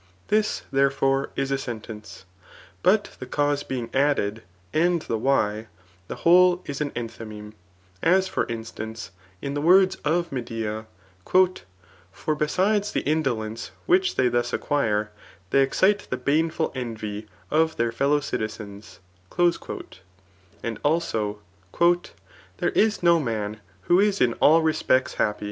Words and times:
This, 0.29 0.63
therefore, 0.71 1.29
is 1.35 1.51
a 1.51 1.59
sen* 1.59 1.79
tence. 1.79 2.23
But 2.81 3.15
the 3.19 3.27
cause 3.27 3.61
bang 3.61 3.87
added, 3.93 4.41
and 4.73 4.99
the 5.03 5.19
why^ 5.19 5.67
the 6.07 6.15
whole 6.25 6.63
is 6.65 6.81
an 6.81 6.89
enthymeme; 6.95 7.53
as 8.01 8.27
for 8.27 8.47
instance, 8.47 9.11
[In 9.43 9.53
the 9.53 9.61
words 9.61 9.97
of 9.97 10.31
Medea,] 10.31 10.87
*^ 11.25 11.61
For 12.11 12.33
besides 12.33 12.91
the 12.91 13.01
indolence 13.01 13.69
which 13.85 14.15
they 14.15 14.27
thus 14.27 14.53
acquire^ 14.53 15.09
they 15.51 15.61
excite 15.61 16.07
the 16.09 16.17
banrful 16.17 16.71
envy 16.73 17.27
of 17.51 17.77
their 17.77 17.91
fellow 17.91 18.17
dtizenSi'' 18.19 19.99
And 20.63 20.79
also» 20.83 21.39
^ 21.73 22.05
There 22.57 22.69
is 22.71 23.03
no 23.03 23.19
man 23.19 23.61
who 23.81 23.99
is 23.99 24.19
in 24.19 24.33
all 24.33 24.63
respects 24.63 25.13
ha[^.'' 25.17 25.35